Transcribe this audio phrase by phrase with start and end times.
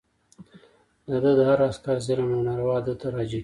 [1.07, 3.39] د ده د هر عسکر ظلم او ناروا ده ته راجع کېږي.